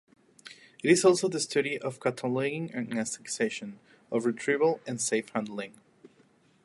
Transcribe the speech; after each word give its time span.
It 0.81 0.89
is 0.89 1.05
also 1.05 1.27
the 1.27 1.39
study 1.39 1.77
of 1.77 1.99
cataloguing 1.99 2.71
and 2.73 2.97
accession, 2.97 3.77
of 4.11 4.25
retrieval 4.25 4.81
and 4.87 4.99
safe 4.99 5.29
handling. 5.29 5.75